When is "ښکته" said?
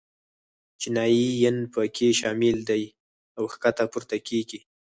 3.53-3.85